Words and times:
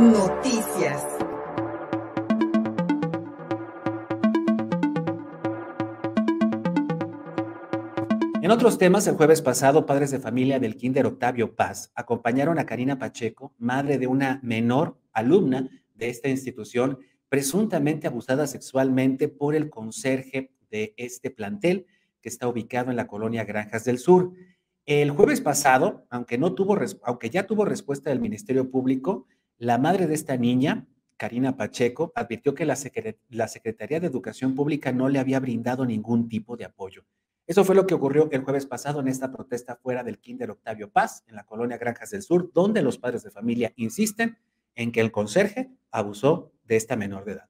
Noticias. 0.00 1.04
En 8.40 8.50
otros 8.50 8.78
temas, 8.78 9.06
el 9.06 9.16
jueves 9.16 9.42
pasado, 9.42 9.84
padres 9.84 10.10
de 10.10 10.18
familia 10.18 10.58
del 10.58 10.76
Kinder 10.76 11.04
Octavio 11.04 11.54
Paz 11.54 11.92
acompañaron 11.94 12.58
a 12.58 12.64
Karina 12.64 12.98
Pacheco, 12.98 13.54
madre 13.58 13.98
de 13.98 14.06
una 14.06 14.40
menor 14.42 14.96
alumna 15.12 15.68
de 15.94 16.08
esta 16.08 16.30
institución, 16.30 16.98
presuntamente 17.28 18.06
abusada 18.06 18.46
sexualmente 18.46 19.28
por 19.28 19.54
el 19.54 19.68
conserje 19.68 20.50
de 20.70 20.94
este 20.96 21.30
plantel 21.30 21.84
que 22.22 22.30
está 22.30 22.48
ubicado 22.48 22.88
en 22.88 22.96
la 22.96 23.06
colonia 23.06 23.44
Granjas 23.44 23.84
del 23.84 23.98
Sur. 23.98 24.32
El 24.86 25.10
jueves 25.10 25.42
pasado, 25.42 26.06
aunque, 26.08 26.38
no 26.38 26.54
tuvo, 26.54 26.78
aunque 27.02 27.28
ya 27.28 27.46
tuvo 27.46 27.66
respuesta 27.66 28.08
del 28.08 28.20
Ministerio 28.20 28.70
Público, 28.70 29.26
la 29.60 29.76
madre 29.76 30.06
de 30.06 30.14
esta 30.14 30.38
niña, 30.38 30.86
Karina 31.18 31.58
Pacheco, 31.58 32.12
advirtió 32.14 32.54
que 32.54 32.64
la, 32.64 32.76
Secretaría 32.76 34.00
de 34.00 34.06
Educación 34.06 34.54
Pública 34.54 34.90
no 34.90 35.10
le 35.10 35.18
había 35.18 35.38
brindado 35.38 35.84
ningún 35.84 36.30
tipo 36.30 36.56
de 36.56 36.64
apoyo. 36.64 37.04
Eso 37.46 37.62
fue 37.62 37.74
lo 37.74 37.86
que 37.86 37.92
ocurrió 37.92 38.30
el 38.32 38.42
jueves 38.42 38.64
pasado 38.64 39.00
en 39.00 39.08
esta 39.08 39.30
protesta 39.30 39.76
fuera 39.76 40.02
del 40.02 40.18
Kinder 40.18 40.50
Octavio 40.50 40.90
Paz, 40.90 41.24
en 41.28 41.36
la 41.36 41.44
colonia 41.44 41.76
Granjas 41.76 42.08
del 42.08 42.22
Sur, 42.22 42.50
donde 42.54 42.80
los 42.80 42.96
padres 42.96 43.22
de 43.22 43.30
familia 43.30 43.74
insisten 43.76 44.38
en 44.76 44.92
que 44.92 45.02
el 45.02 45.12
conserje 45.12 45.70
abusó 45.90 46.52
de 46.64 46.76
esta 46.76 46.96
menor 46.96 47.26
de 47.26 47.32
edad. 47.32 47.48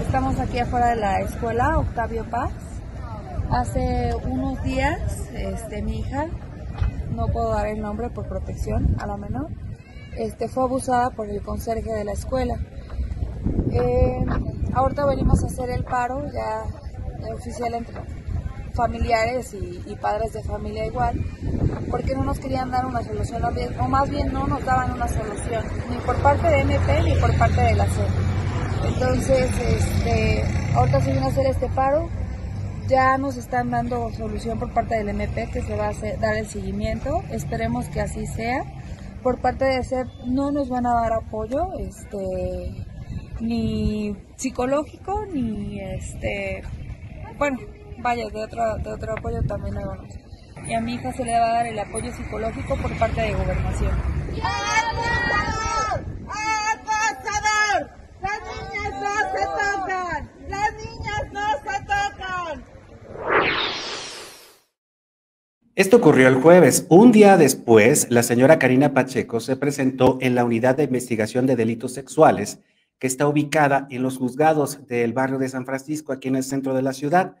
Estamos 0.00 0.38
aquí 0.38 0.60
afuera 0.60 0.88
de 0.94 0.96
la 0.96 1.20
escuela 1.20 1.78
Octavio 1.78 2.24
Paz. 2.30 2.52
Hace 3.50 4.14
unos 4.24 4.62
días, 4.62 5.28
este, 5.34 5.82
mi 5.82 5.98
hija, 5.98 6.30
no 7.10 7.28
puedo 7.28 7.50
dar 7.50 7.66
el 7.66 7.80
nombre 7.80 8.10
por 8.10 8.28
protección 8.28 8.96
a 8.98 9.06
la 9.06 9.16
menor, 9.16 9.48
este, 10.16 10.48
fue 10.48 10.64
abusada 10.64 11.10
por 11.10 11.28
el 11.28 11.42
conserje 11.42 11.92
de 11.92 12.04
la 12.04 12.12
escuela. 12.12 12.58
Eh, 13.70 14.24
ahorita 14.74 15.06
venimos 15.06 15.42
a 15.42 15.46
hacer 15.46 15.70
el 15.70 15.84
paro 15.84 16.24
ya 16.32 16.64
oficial 17.34 17.74
entre 17.74 18.00
familiares 18.74 19.54
y, 19.54 19.96
padres 19.96 20.32
de 20.32 20.42
familia 20.44 20.86
igual, 20.86 21.20
porque 21.90 22.14
no 22.14 22.22
nos 22.22 22.38
querían 22.38 22.70
dar 22.70 22.86
una 22.86 23.02
solución, 23.02 23.42
o 23.44 23.88
más 23.88 24.08
bien 24.08 24.32
no 24.32 24.46
nos 24.46 24.64
daban 24.64 24.92
una 24.92 25.08
solución, 25.08 25.64
ni 25.90 25.96
por 25.96 26.16
parte 26.22 26.46
de 26.46 26.60
MP 26.60 27.02
ni 27.02 27.14
por 27.16 27.36
parte 27.36 27.60
de 27.60 27.74
la 27.74 27.86
C. 27.86 28.00
Entonces, 28.86 29.50
este, 29.60 30.44
ahorita 30.74 31.00
se 31.00 31.10
viene 31.10 31.26
a 31.26 31.30
hacer 31.30 31.46
este 31.46 31.68
paro, 31.70 32.08
ya 32.88 33.18
nos 33.18 33.36
están 33.36 33.70
dando 33.70 34.10
solución 34.12 34.58
por 34.58 34.72
parte 34.72 34.96
del 34.96 35.10
MP 35.10 35.50
que 35.52 35.62
se 35.62 35.76
va 35.76 35.88
a 35.88 36.16
dar 36.18 36.36
el 36.36 36.46
seguimiento, 36.46 37.22
esperemos 37.30 37.88
que 37.88 38.00
así 38.00 38.26
sea. 38.26 38.64
Por 39.22 39.40
parte 39.40 39.64
de 39.66 39.84
CEP 39.84 40.08
no 40.26 40.50
nos 40.50 40.68
van 40.68 40.86
a 40.86 40.94
dar 40.94 41.12
apoyo, 41.12 41.74
este, 41.78 42.86
ni 43.40 44.16
psicológico, 44.36 45.26
ni 45.26 45.80
este, 45.80 46.62
bueno, 47.36 47.58
vaya, 47.98 48.28
de 48.28 48.42
otro, 48.42 48.76
de 48.78 48.90
otro 48.90 49.12
apoyo 49.12 49.42
también 49.42 49.74
vamos. 49.74 50.14
Y 50.66 50.72
a 50.72 50.80
mi 50.80 50.94
hija 50.94 51.12
se 51.12 51.24
le 51.24 51.38
va 51.38 51.46
a 51.46 51.52
dar 51.54 51.66
el 51.66 51.78
apoyo 51.78 52.10
psicológico 52.12 52.76
por 52.76 52.96
parte 52.98 53.20
de 53.20 53.34
gobernación. 53.34 53.92
¡Acosador! 54.42 56.06
¡Acosador! 56.72 57.90
¡Las 58.20 58.40
niñas 58.48 58.92
no 59.02 59.14
se 59.32 59.44
tocan! 59.44 60.30
¡Las 60.48 60.72
niñas 60.74 61.32
no 61.32 61.46
se 61.58 61.80
tocan! 61.84 62.78
Esto 65.78 65.98
ocurrió 65.98 66.26
el 66.26 66.34
jueves. 66.34 66.88
Un 66.88 67.12
día 67.12 67.36
después, 67.36 68.10
la 68.10 68.24
señora 68.24 68.58
Karina 68.58 68.94
Pacheco 68.94 69.38
se 69.38 69.54
presentó 69.54 70.18
en 70.20 70.34
la 70.34 70.44
Unidad 70.44 70.76
de 70.76 70.82
Investigación 70.82 71.46
de 71.46 71.54
Delitos 71.54 71.92
Sexuales 71.92 72.58
que 72.98 73.06
está 73.06 73.28
ubicada 73.28 73.86
en 73.88 74.02
los 74.02 74.18
juzgados 74.18 74.88
del 74.88 75.12
barrio 75.12 75.38
de 75.38 75.48
San 75.48 75.64
Francisco, 75.64 76.12
aquí 76.12 76.26
en 76.26 76.34
el 76.34 76.42
centro 76.42 76.74
de 76.74 76.82
la 76.82 76.92
ciudad. 76.92 77.36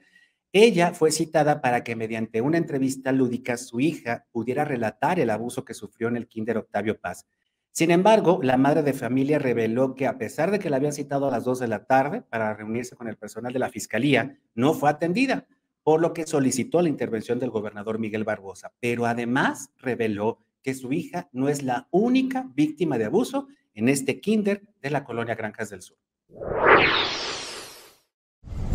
Ella 0.52 0.94
fue 0.94 1.10
citada 1.10 1.60
para 1.60 1.82
que 1.82 1.96
mediante 1.96 2.40
una 2.40 2.58
entrevista 2.58 3.10
lúdica 3.10 3.56
su 3.56 3.80
hija 3.80 4.24
pudiera 4.30 4.64
relatar 4.64 5.18
el 5.18 5.30
abuso 5.30 5.64
que 5.64 5.74
sufrió 5.74 6.06
en 6.06 6.16
el 6.16 6.28
Kinder 6.28 6.58
Octavio 6.58 7.00
Paz. 7.00 7.26
Sin 7.72 7.90
embargo, 7.90 8.38
la 8.40 8.56
madre 8.56 8.84
de 8.84 8.92
familia 8.92 9.40
reveló 9.40 9.96
que 9.96 10.06
a 10.06 10.16
pesar 10.16 10.52
de 10.52 10.60
que 10.60 10.70
la 10.70 10.76
habían 10.76 10.92
citado 10.92 11.26
a 11.26 11.32
las 11.32 11.42
2 11.42 11.58
de 11.58 11.66
la 11.66 11.86
tarde 11.86 12.22
para 12.22 12.54
reunirse 12.54 12.94
con 12.94 13.08
el 13.08 13.16
personal 13.16 13.52
de 13.52 13.58
la 13.58 13.68
fiscalía, 13.68 14.38
no 14.54 14.74
fue 14.74 14.90
atendida, 14.90 15.48
por 15.88 16.02
lo 16.02 16.12
que 16.12 16.26
solicitó 16.26 16.82
la 16.82 16.90
intervención 16.90 17.38
del 17.38 17.48
gobernador 17.48 17.98
Miguel 17.98 18.22
Barbosa. 18.22 18.70
Pero 18.78 19.06
además 19.06 19.70
reveló 19.78 20.38
que 20.62 20.74
su 20.74 20.92
hija 20.92 21.30
no 21.32 21.48
es 21.48 21.62
la 21.62 21.88
única 21.90 22.46
víctima 22.54 22.98
de 22.98 23.06
abuso 23.06 23.48
en 23.72 23.88
este 23.88 24.20
kinder 24.20 24.60
de 24.82 24.90
la 24.90 25.02
colonia 25.02 25.34
Granjas 25.34 25.70
del 25.70 25.80
Sur. 25.80 25.96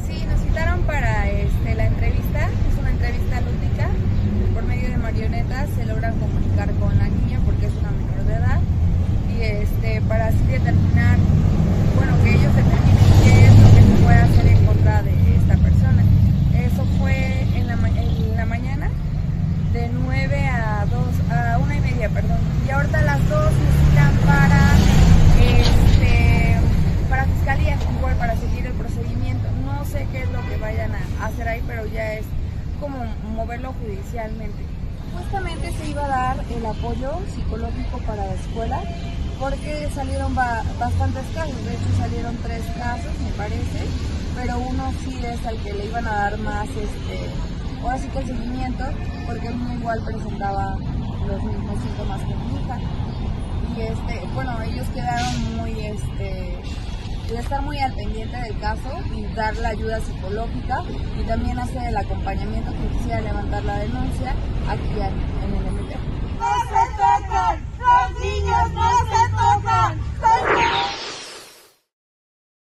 Sí, 0.07 0.25
nos 0.25 0.39
citaron 0.41 0.81
para 0.87 1.29
este, 1.29 1.75
la 1.75 1.85
entrevista, 1.85 2.49
es 2.71 2.79
una 2.79 2.89
entrevista 2.89 3.41
lúdica, 3.41 3.91
por 4.55 4.63
medio 4.63 4.89
de 4.89 4.97
marionetas 4.97 5.69
se 5.75 5.85
logran 5.85 6.19
comunicar 6.19 6.73
con 6.79 6.97
la 6.97 7.09
niña 7.09 7.39
porque 7.45 7.67
es 7.67 7.73
una 7.73 7.91
menor 7.91 8.25
de 8.25 8.33
edad 8.33 8.59
y 9.37 9.43
este, 9.43 10.01
para 10.07 10.29
así 10.29 10.43
determinar, 10.47 11.19
bueno, 11.95 12.11
que 12.23 12.31
ellos 12.31 12.55
determinen 12.55 12.97
qué 13.23 13.45
es 13.45 13.59
lo 13.61 13.69
que 13.69 13.83
se 13.83 14.03
puede 14.03 14.17
hacer 14.17 14.47
en 14.47 14.65
contra 14.65 15.03
de 15.03 15.35
esta 15.35 15.57
persona. 15.57 16.03
Eso 16.53 16.85
fue 16.97 17.41
en 17.55 17.67
la, 17.67 17.73
en 17.73 18.37
la 18.37 18.45
mañana 18.45 18.89
de 19.73 19.89
9 19.89 20.47
a 20.47 20.85
2, 20.85 21.31
a 21.31 21.57
1 21.57 21.73
y 21.73 21.79
media, 21.81 22.09
perdón. 22.09 22.37
Y 22.65 22.69
ahorita 22.69 23.01
las 23.01 23.27
dos 23.27 23.51
necesitan 23.51 24.15
para 24.25 24.75
este, 25.41 26.55
para 27.09 27.25
fiscalía, 27.25 27.77
igual 27.97 28.15
para 28.15 28.37
seguir 28.37 28.67
el 28.67 28.73
procedimiento. 28.73 29.47
No 29.65 29.83
sé 29.85 30.07
qué 30.11 30.21
es 30.21 30.31
lo 30.31 30.47
que 30.47 30.57
vayan 30.57 30.91
a 30.93 31.25
hacer 31.25 31.47
ahí, 31.47 31.61
pero 31.67 31.85
ya 31.87 32.13
es 32.13 32.25
como 32.79 33.03
moverlo 33.35 33.72
judicialmente. 33.83 34.63
Justamente 35.17 35.71
se 35.73 35.89
iba 35.89 36.05
a 36.05 36.07
dar 36.07 36.45
el 36.49 36.65
apoyo 36.65 37.19
psicológico 37.33 37.97
para 38.07 38.25
la 38.25 38.33
escuela 38.33 38.81
porque 39.39 39.89
salieron 39.93 40.33
bastantes 40.35 41.25
casos, 41.35 41.65
de 41.65 41.73
hecho 41.73 41.97
salieron 41.97 42.35
tres 42.43 42.63
casos 42.77 43.11
me 43.23 43.31
parece, 43.31 43.85
pero 44.35 44.57
uno 44.57 44.93
sí 45.03 45.19
es 45.23 45.45
al 45.45 45.57
que 45.57 45.73
le 45.73 45.85
iban 45.85 46.07
a 46.07 46.11
dar 46.11 46.37
más, 46.39 46.69
este, 46.69 47.29
ahora 47.81 47.97
sí 47.97 48.07
que 48.07 48.19
el 48.19 48.27
seguimiento, 48.27 48.85
porque 49.25 49.47
él 49.47 49.55
igual 49.77 50.01
presentaba 50.05 50.77
los 51.27 51.43
mismos 51.43 51.77
síntomas 51.81 52.21
que 52.21 52.35
mi 52.35 52.59
hija 52.59 52.79
y 53.75 53.81
este, 53.81 54.27
bueno, 54.33 54.61
ellos 54.61 54.87
quedaron 54.93 55.57
muy, 55.57 55.71
este, 55.79 56.59
de 57.29 57.39
estar 57.39 57.61
muy 57.61 57.79
al 57.79 57.93
pendiente 57.93 58.35
del 58.37 58.59
caso 58.59 58.89
y 59.15 59.23
dar 59.35 59.55
la 59.57 59.69
ayuda 59.69 59.99
psicológica 60.01 60.83
y 61.19 61.23
también 61.23 61.57
hacer 61.57 61.83
el 61.87 61.97
acompañamiento 61.97 62.71
que 62.71 62.97
quisiera 62.97 63.21
levantar 63.21 63.63
la 63.63 63.79
denuncia 63.79 64.35
aquí 64.67 64.89
en 64.89 65.53
el 65.53 65.65
MP. 65.67 65.95
¡No 66.39 66.53
se 66.69 66.83
tocan! 66.93 67.65
¡Los 67.79 68.19
niños 68.19 68.73
no 68.73 68.89
se 69.09 69.29
tocan! 69.31 69.99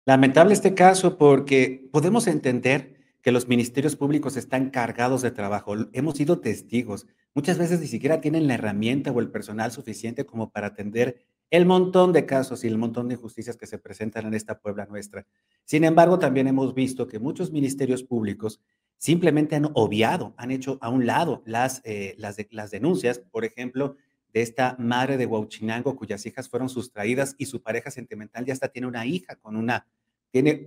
Lamentable 0.05 0.53
este 0.53 0.73
caso 0.73 1.17
porque 1.17 1.87
podemos 1.91 2.27
entender 2.27 2.95
que 3.21 3.31
los 3.31 3.47
ministerios 3.47 3.95
públicos 3.95 4.35
están 4.35 4.71
cargados 4.71 5.21
de 5.21 5.31
trabajo. 5.31 5.75
Hemos 5.93 6.17
sido 6.17 6.39
testigos. 6.39 7.07
Muchas 7.33 7.57
veces 7.57 7.79
ni 7.79 7.87
siquiera 7.87 8.19
tienen 8.19 8.47
la 8.47 8.55
herramienta 8.55 9.11
o 9.11 9.19
el 9.19 9.29
personal 9.29 9.71
suficiente 9.71 10.25
como 10.25 10.49
para 10.49 10.67
atender 10.67 11.23
el 11.51 11.65
montón 11.65 12.13
de 12.13 12.25
casos 12.25 12.63
y 12.63 12.67
el 12.67 12.77
montón 12.77 13.09
de 13.09 13.15
injusticias 13.15 13.57
que 13.57 13.67
se 13.67 13.77
presentan 13.77 14.25
en 14.25 14.33
esta 14.33 14.59
Puebla 14.59 14.85
nuestra. 14.85 15.27
Sin 15.65 15.83
embargo, 15.83 16.17
también 16.17 16.47
hemos 16.47 16.73
visto 16.73 17.07
que 17.07 17.19
muchos 17.19 17.51
ministerios 17.51 18.03
públicos 18.03 18.61
simplemente 18.97 19.55
han 19.57 19.69
obviado, 19.73 20.33
han 20.37 20.51
hecho 20.51 20.77
a 20.81 20.89
un 20.89 21.05
lado 21.05 21.43
las, 21.45 21.81
eh, 21.83 22.15
las, 22.17 22.71
denuncias, 22.71 23.19
por 23.19 23.43
ejemplo, 23.43 23.97
de 24.33 24.41
esta 24.41 24.77
madre 24.79 25.17
de 25.17 25.25
Huachinango 25.25 25.97
cuyas 25.97 26.25
hijas 26.25 26.47
fueron 26.47 26.69
sustraídas 26.69 27.35
y 27.37 27.47
su 27.47 27.61
pareja 27.61 27.91
sentimental 27.91 28.45
ya 28.45 28.53
hasta 28.53 28.69
tiene 28.69 28.87
una 28.87 29.05
hija 29.05 29.35
con 29.35 29.57
una 29.57 29.85
tiene, 30.31 30.65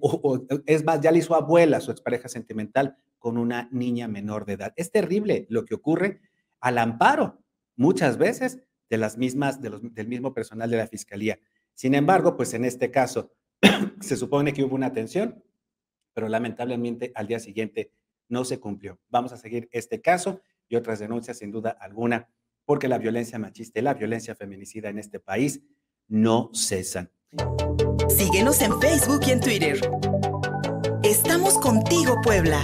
es 0.66 0.84
más, 0.84 1.00
ya 1.00 1.10
le 1.10 1.20
hizo 1.20 1.34
abuela 1.34 1.80
su 1.80 1.90
expareja 1.90 2.28
sentimental 2.28 2.98
con 3.18 3.38
una 3.38 3.68
niña 3.72 4.08
menor 4.08 4.44
de 4.44 4.52
edad. 4.52 4.74
Es 4.76 4.90
terrible 4.90 5.46
lo 5.48 5.64
que 5.64 5.74
ocurre 5.74 6.20
al 6.60 6.76
amparo, 6.76 7.42
muchas 7.74 8.18
veces, 8.18 8.58
de 8.94 8.98
las 8.98 9.18
mismas, 9.18 9.60
de 9.60 9.70
los, 9.70 9.80
del 9.92 10.06
mismo 10.06 10.32
personal 10.32 10.70
de 10.70 10.76
la 10.76 10.86
fiscalía. 10.86 11.40
Sin 11.74 11.96
embargo, 11.96 12.36
pues 12.36 12.54
en 12.54 12.64
este 12.64 12.92
caso, 12.92 13.32
se 14.00 14.16
supone 14.16 14.52
que 14.52 14.62
hubo 14.62 14.76
una 14.76 14.86
atención, 14.86 15.42
pero 16.12 16.28
lamentablemente 16.28 17.10
al 17.16 17.26
día 17.26 17.40
siguiente 17.40 17.90
no 18.28 18.44
se 18.44 18.60
cumplió. 18.60 19.00
Vamos 19.08 19.32
a 19.32 19.36
seguir 19.36 19.68
este 19.72 20.00
caso 20.00 20.40
y 20.68 20.76
otras 20.76 21.00
denuncias 21.00 21.38
sin 21.38 21.50
duda 21.50 21.70
alguna, 21.70 22.28
porque 22.64 22.86
la 22.86 22.98
violencia 22.98 23.36
machista 23.36 23.80
y 23.80 23.82
la 23.82 23.94
violencia 23.94 24.36
feminicida 24.36 24.88
en 24.90 25.00
este 25.00 25.18
país 25.18 25.60
no 26.06 26.50
cesan. 26.54 27.10
Síguenos 28.08 28.62
en 28.62 28.80
Facebook 28.80 29.22
y 29.26 29.30
en 29.32 29.40
Twitter. 29.40 29.80
Estamos 31.02 31.58
contigo, 31.58 32.14
Puebla. 32.22 32.62